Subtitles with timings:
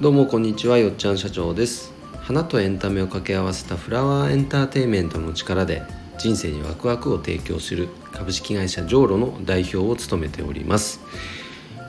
[0.00, 1.92] どうもこんにちはよっちゃん社長です。
[2.22, 5.82] 花とエンタメを掛け合わせたフラワーエンターテインメントの力で
[6.16, 11.00] 人生にワクワクを提供する株式会社ジョーロの代表を務めております、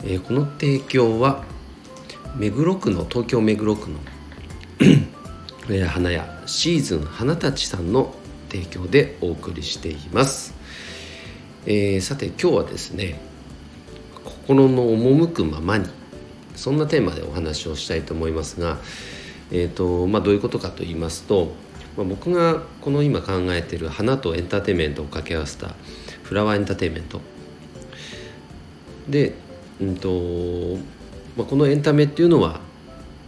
[0.03, 1.45] えー、この提供は
[2.35, 3.99] 目黒区の東京目黒区の
[5.87, 8.13] 花屋シーズン花たちさんの
[8.49, 10.53] 提供でお送りしています、
[11.65, 13.21] えー、さて今日はですね
[14.25, 16.00] 心の赴くままに
[16.61, 18.77] そんなテーマでお話をしたいと思いますが、
[19.51, 21.53] えーとまあ、どういうことかと言いますと、
[21.97, 25.73] まあ、僕がこの今考えている花とエンターテインメントを掛け合わせた
[26.21, 27.19] フラワーエンターテインメント。
[29.09, 29.33] で、
[29.81, 30.77] うんと
[31.35, 32.59] まあ、このエンタメっていうのは、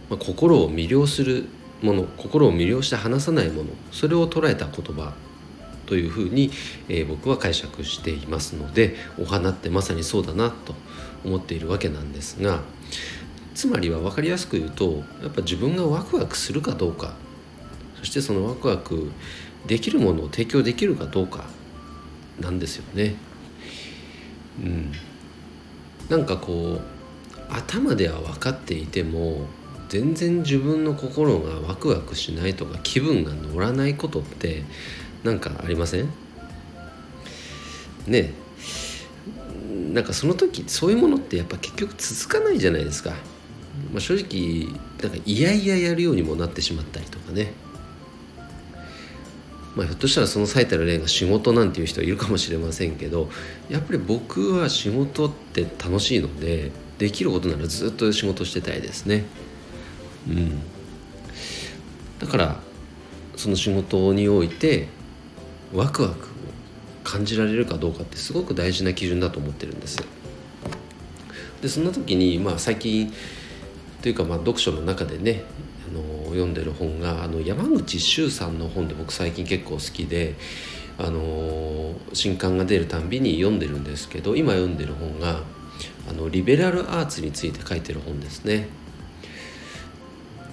[0.08, 1.46] まあ、心を魅了する
[1.82, 5.12] もの心を魅了して離さないものそれを捉えた言葉
[5.86, 6.52] というふうに、
[6.88, 10.76] えー、僕は解釈していますのでお花ってまさにそうだなと
[11.24, 12.60] 思っているわけなんですが
[13.54, 17.14] つまりは分かりやすく言うとやっぱ自分がワクワクするかどうか。
[17.98, 19.10] そしてそのワクワク
[19.66, 21.44] できるものを提供できるかどうか。
[22.40, 23.14] なんですよね。
[24.60, 24.92] うん、
[26.08, 26.82] なんかこう
[27.48, 29.46] 頭では分かっていても
[29.88, 34.64] 全然自分の心がワクワクしないとか気分が乗らないことって
[35.22, 36.08] 何かありません？
[38.06, 38.32] ね
[39.92, 43.14] なんかその時そういうものってやっぱ結局続かないじゃないですか、
[43.94, 44.66] まあ、正直
[45.00, 47.52] なんかいやいややるようにもなってしまったりとかね
[49.76, 53.28] まあ、ひょっとしたらその最たる例が仕事なんていう人いるかもしれませんけど
[53.68, 59.24] やっぱり僕は仕事って楽しいのでできることならずっと仕事してたいですね。
[60.28, 60.60] うん、
[62.20, 62.60] だから
[63.36, 64.86] その仕事において
[65.72, 66.28] ワクワクを
[67.02, 69.98] 感じられるかどうかってすごく大事な基準だと思ってるんです。
[71.62, 73.12] でそんな時に、まあ、最近
[74.04, 75.44] というかまあ読書の中でね
[75.88, 80.34] あの読んでる本があの山口周さんの本で僕最近結構好きで
[80.98, 85.40] あの新刊が出るたんびに読んでるんですけど今読んでる本が
[86.06, 88.68] あのリベラルアーツについて書いてる本ですね。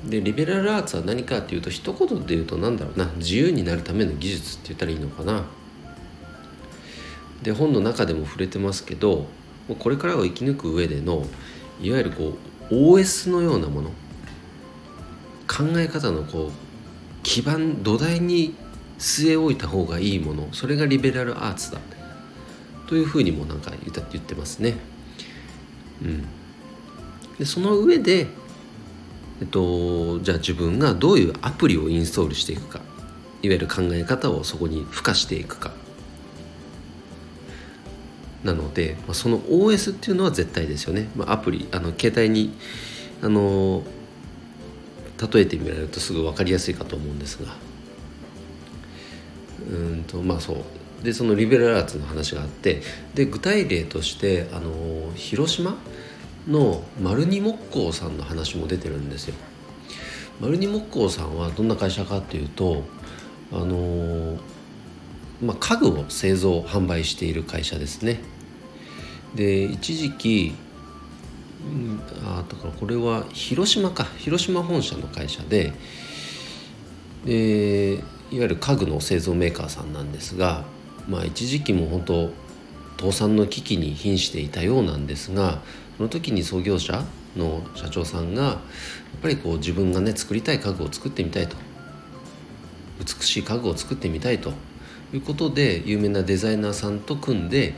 [0.08, 5.44] でリベラルアーツは何かっていうと一言で言うと何だろうな自由になるための技術って言ったらいいのかな。
[7.44, 9.28] で本の中でも触れてますけど
[9.78, 11.26] これからを生き抜く上での
[11.82, 13.90] いわゆるこう OS のようなもの
[15.48, 16.52] 考え方のこう
[17.24, 18.56] 基盤土台に
[18.98, 21.80] 据え置いた方がいいものそれがリベラルアーツだ
[22.88, 24.76] というふうにもなんか言ってますね。
[26.02, 26.28] うん、
[27.38, 28.28] でその上で、
[29.40, 32.80] えっと、じゃあ自分がどういうアプリをインストールしていくか
[33.42, 35.72] いわゆる考え方をそこに付加していくか
[38.44, 42.54] なので、まあ、その OS っていうのは絶対ですよね、まあ、アプリあの携帯に
[43.22, 43.84] あの
[45.32, 47.54] 例えてみられるとすぐ分かりやすいかと思うんですが。
[49.70, 51.04] うんとまあそう。
[51.04, 52.82] でそのリベラルアーツの話があって
[53.16, 55.76] で具体例としてあの広島
[56.48, 59.36] の丸二木工さんの話も出てるんですよ。
[60.40, 62.84] 丸二木工さんはどんな会社かっていうと
[63.52, 64.38] あの
[65.42, 68.20] まあ、家具を製造販売している会社ですね。
[69.36, 70.54] で一時期
[72.26, 75.74] あだからこれは広島か広島本社の会社で
[77.26, 80.66] でいわゆる家具の製造メーカーさんなんですが
[81.08, 82.34] まあ一時期も本当
[83.00, 85.60] 倒産の危機に瀕していたようなんですが
[85.98, 87.04] その時に創業者
[87.38, 88.58] の社長さんがやっ
[89.22, 91.56] ぱりこう自分がね作りたい家具を作ってみたいと
[93.00, 94.52] 美しい家具を作ってみたいと
[95.14, 97.74] いうことで有名なデザイナーさんと組んで、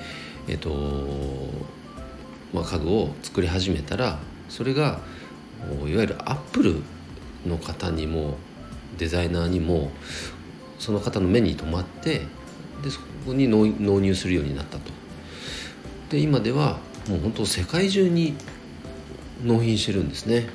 [0.47, 0.69] えっと
[2.53, 4.99] まあ、家具を作り始めたらそれが
[5.87, 6.81] いわゆるアップル
[7.45, 8.37] の方にも
[8.97, 9.91] デザイナーにも
[10.77, 12.21] その方の目に留まって
[12.83, 14.91] でそこに納入するようになったと。
[16.09, 16.79] で今では
[17.09, 18.35] もう本当世界中に
[19.43, 20.47] 納品してるんですね。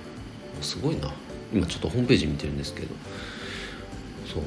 [0.60, 1.12] すごいな。
[1.52, 2.88] 今ちょっとホームページ見てるんですけど。
[4.26, 4.42] そう。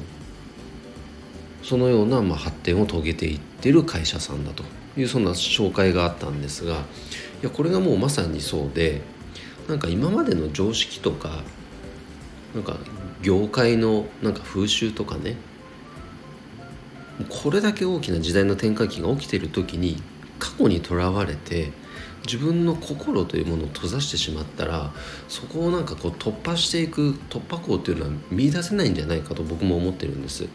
[1.62, 4.64] そのようなまあ発展を遂げていってる会社さんだと
[4.96, 6.78] いうそんな紹介があったんですがい
[7.42, 9.02] やこれがもうまさにそうで
[9.68, 11.42] なんか今までの常識とか
[12.54, 12.76] なんか
[13.22, 15.36] 業界のなんか風習とかね
[17.28, 20.02] これだけ大きな時代の転換期が起きてる時に
[20.38, 21.70] 過去にとらわれて
[22.26, 24.92] 自分の心というものを閉ざしてしまったら
[25.28, 30.48] そこをなんかこう突破していく突破口というのは見出せないんじゃないかと僕も思ってるんです。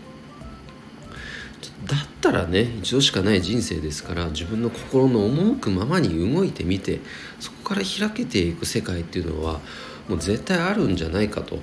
[1.85, 6.99] だったらね一度しかない人生ですから自分の心の赴くままに動いてみて
[7.39, 9.59] そこから開けていく世界っていうのは
[10.07, 11.59] もう絶対あるんじゃないかと。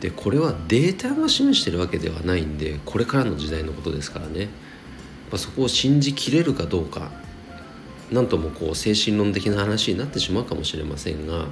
[0.00, 4.48] でこれはデータが示してるわけではないんでこれからの時代のことですからね。
[5.30, 7.10] まあそこを信じきれるかどうか。
[8.10, 11.46] 何ともこう精神論的な話になってしまうかもしれませんが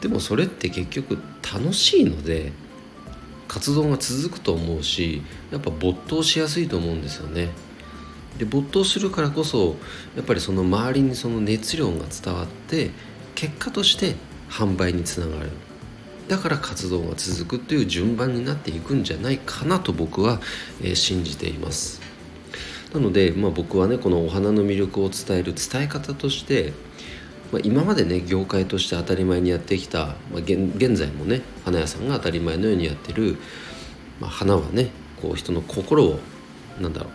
[0.00, 2.52] でもそれって結局楽しいので
[3.48, 7.50] 活動が続くと思うしやっぱ没頭しやすいと思うんですよね。
[8.38, 9.76] で没頭するからこそ
[10.14, 12.90] やっぱりその周りにその熱量が伝わって
[13.34, 14.16] 結果として
[14.50, 15.50] 販売につながる
[16.28, 20.40] だから活動が続くという順番になっていくんじゃないかなと僕は、
[20.82, 22.02] えー、信じています
[22.92, 26.72] なので、まあ、僕はねこのお花の魅力を伝える伝え方として、
[27.52, 33.36] まあ、今までね業界として当たり前にやってきた、まあ、現在もね花屋さんが当たり前のようにやってる、
[34.20, 34.90] まあ、花はね
[35.20, 36.20] こう人の心を
[36.80, 37.12] なんだろう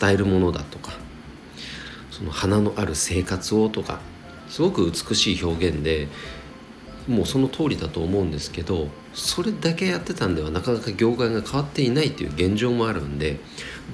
[0.00, 0.92] 伝えるものだとか
[2.10, 4.00] その花のある生活をとか
[4.48, 6.08] すごく美しい表現で
[7.08, 13.38] もうその通りだと思うんですけどそれだけやってたんではなかなか業界が変わっていないという現状もあるんで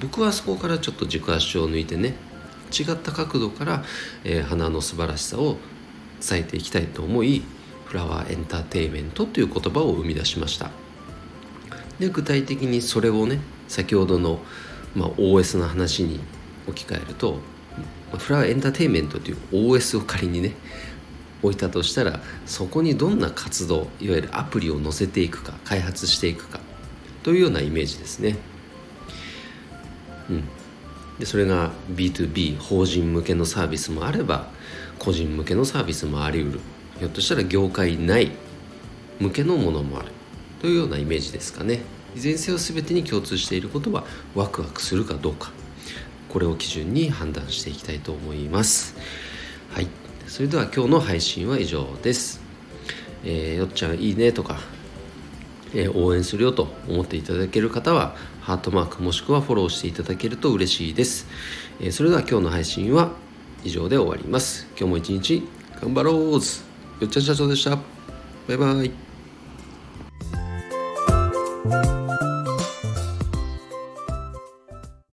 [0.01, 2.15] 僕はそこからちょっと軸足を抜いてね
[2.71, 3.83] 違った角度から、
[4.23, 5.57] えー、花の素晴らしさを
[6.27, 7.43] 伝えていきたいと思い
[7.85, 10.71] フラワーエンターテイメントという言葉を生み出しました
[11.99, 14.39] で具体的にそれをね先ほどの、
[14.95, 16.19] まあ、OS の話に
[16.67, 17.39] 置き換えると
[18.17, 20.53] フラワーエンターテイメントという OS を仮にね
[21.43, 26.59] 置いたとしたらそこにどんな活動いわゆるアプリを載せていくか開発していくか
[27.23, 28.37] というようなイメージですね。
[30.29, 30.43] うん、
[31.21, 34.47] でそれが B2B 法人向けのサービスもあれば
[34.97, 36.59] 個人向けのサービスもあり得る。
[36.97, 38.31] ひょっとしたら業界内
[39.19, 40.07] 向けのものもある。
[40.61, 41.81] というようなイメージですかね。
[42.15, 44.03] いずれにせよ全てに共通していることは
[44.33, 45.51] ワクワクするかどうか。
[46.27, 48.95] これを基準に判断していきたいと思います。
[49.69, 49.87] はい。
[50.27, 52.41] それでは今日の配信は以上です。
[53.23, 54.57] えー、よっちゃんいいねとか、
[55.73, 61.27] え、応援するよと思っていただける方はハートマークもしくはフォローしていただけると嬉しいです、
[61.79, 63.11] え、それでは今日の配信は
[63.63, 64.67] 以上で終わります。
[64.77, 65.43] 今日も一日
[65.79, 66.63] 頑張ろうず
[66.99, 67.77] よっちゃん社長でした。
[68.47, 68.91] バイバイ。